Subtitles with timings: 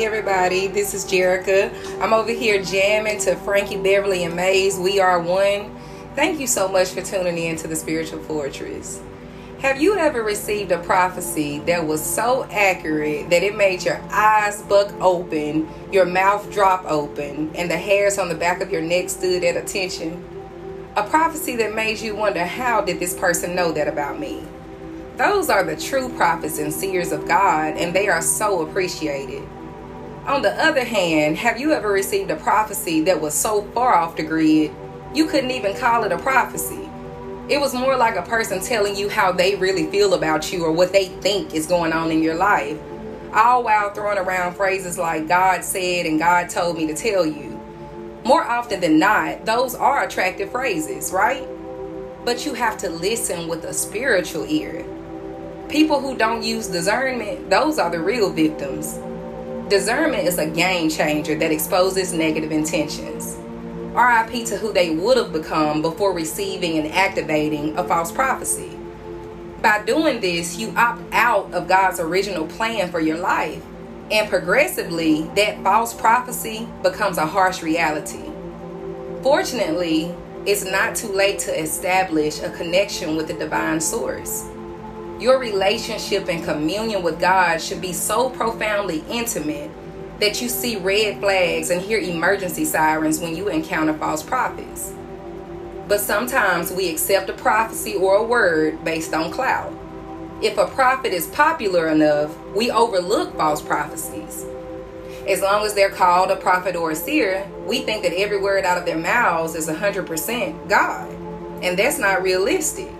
[0.00, 1.70] Hey everybody, this is Jerica.
[2.00, 4.78] I'm over here jamming to Frankie Beverly and Maze.
[4.78, 5.76] We are one.
[6.14, 9.02] Thank you so much for tuning in to the Spiritual Fortress.
[9.58, 14.62] Have you ever received a prophecy that was so accurate that it made your eyes
[14.62, 19.10] buck open, your mouth drop open, and the hairs on the back of your neck
[19.10, 20.24] stood at attention?
[20.96, 24.42] A prophecy that made you wonder how did this person know that about me?
[25.18, 29.46] Those are the true prophets and seers of God, and they are so appreciated.
[30.26, 34.16] On the other hand, have you ever received a prophecy that was so far off
[34.16, 34.70] the grid,
[35.14, 36.88] you couldn't even call it a prophecy?
[37.48, 40.72] It was more like a person telling you how they really feel about you or
[40.72, 42.78] what they think is going on in your life,
[43.32, 47.58] all while throwing around phrases like God said and God told me to tell you.
[48.22, 51.48] More often than not, those are attractive phrases, right?
[52.26, 54.84] But you have to listen with a spiritual ear.
[55.70, 58.98] People who don't use discernment, those are the real victims.
[59.70, 63.36] Discernment is a game changer that exposes negative intentions.
[63.94, 68.76] RIP to who they would have become before receiving and activating a false prophecy.
[69.62, 73.62] By doing this, you opt out of God's original plan for your life,
[74.10, 78.28] and progressively, that false prophecy becomes a harsh reality.
[79.22, 80.12] Fortunately,
[80.46, 84.48] it's not too late to establish a connection with the divine source.
[85.20, 89.70] Your relationship and communion with God should be so profoundly intimate
[90.18, 94.94] that you see red flags and hear emergency sirens when you encounter false prophets.
[95.88, 99.74] But sometimes we accept a prophecy or a word based on clout.
[100.40, 104.46] If a prophet is popular enough, we overlook false prophecies.
[105.28, 108.64] As long as they're called a prophet or a seer, we think that every word
[108.64, 111.10] out of their mouths is 100% God.
[111.62, 112.90] And that's not realistic.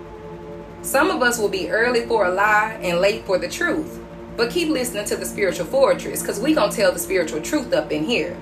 [0.82, 4.00] Some of us will be early for a lie and late for the truth.
[4.36, 7.72] But keep listening to the spiritual fortress because we going to tell the spiritual truth
[7.74, 8.36] up in here.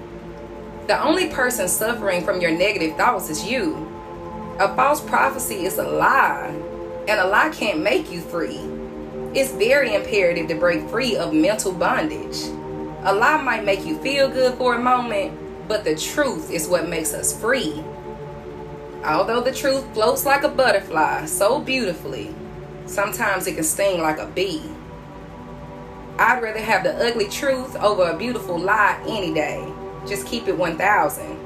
[0.86, 3.86] The only person suffering from your negative thoughts is you.
[4.60, 6.54] A false prophecy is a lie,
[7.08, 8.60] and a lie can't make you free.
[9.34, 12.38] It's very imperative to break free of mental bondage.
[13.02, 15.36] A lie might make you feel good for a moment,
[15.68, 17.84] but the truth is what makes us free.
[19.04, 22.34] Although the truth floats like a butterfly so beautifully,
[22.86, 24.62] sometimes it can sting like a bee.
[26.18, 29.64] I'd rather have the ugly truth over a beautiful lie any day.
[30.06, 31.38] Just keep it 1000.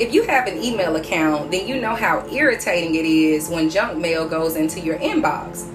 [0.00, 3.98] If you have an email account, then you know how irritating it is when junk
[3.98, 5.72] mail goes into your inbox.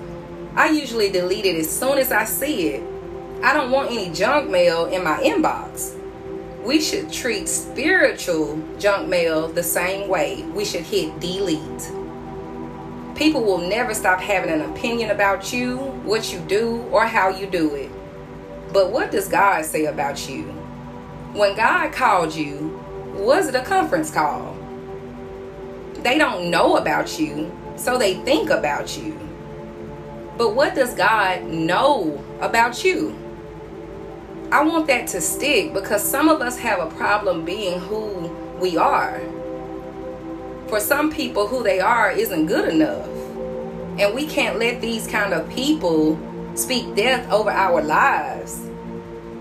[0.56, 2.84] I usually delete it as soon as I see it.
[3.42, 5.98] I don't want any junk mail in my inbox
[6.64, 10.44] we should treat spiritual junk mail the same way.
[10.54, 11.92] We should hit delete.
[13.16, 17.48] People will never stop having an opinion about you, what you do, or how you
[17.48, 17.92] do it.
[18.72, 20.44] But what does God say about you?
[21.34, 22.80] When God called you,
[23.14, 24.56] was it a conference call?
[25.96, 29.18] They don't know about you, so they think about you.
[30.38, 33.21] But what does God know about you?
[34.52, 38.28] I want that to stick because some of us have a problem being who
[38.60, 39.22] we are.
[40.68, 43.08] For some people, who they are isn't good enough.
[43.98, 46.20] And we can't let these kind of people
[46.56, 48.60] speak death over our lives.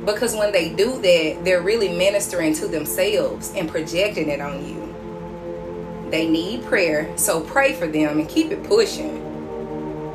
[0.05, 6.11] Because when they do that, they're really ministering to themselves and projecting it on you.
[6.11, 9.19] They need prayer, so pray for them and keep it pushing.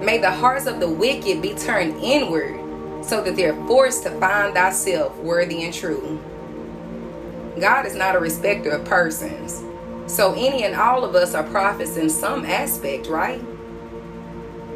[0.06, 2.62] May the hearts of the wicked be turned inward
[3.06, 6.20] so that they're forced to find thyself worthy and true.
[7.60, 9.64] God is not a respecter of persons.
[10.12, 13.42] So any and all of us are prophets in some aspect, right?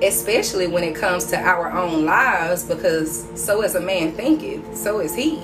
[0.01, 4.99] Especially when it comes to our own lives, because so as a man thinketh, so
[4.99, 5.41] is he.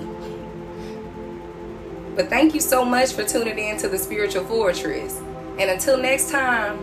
[2.16, 5.20] But thank you so much for tuning in to the Spiritual Fortress.
[5.60, 6.80] And until next time,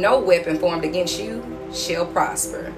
[0.00, 1.42] no weapon formed against you
[1.72, 2.72] shall prosper.